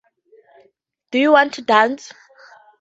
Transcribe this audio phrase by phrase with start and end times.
[1.11, 2.11] Do you want to dance?